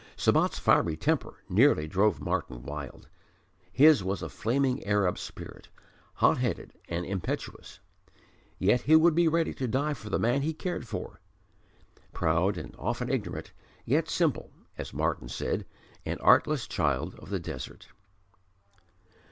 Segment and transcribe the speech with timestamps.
[0.17, 3.07] Sabat's fiery temper nearly drove Martyn wild.
[3.71, 5.67] His was a flaming Arab spirit,
[6.15, 7.77] hot headed and impetuous;
[8.57, 11.19] yet he would be ready to die for the man he cared for;
[12.13, 13.51] proud and often ignorant,
[13.85, 15.67] yet simple as Martyn said,
[16.03, 17.89] "an artless child of the desert."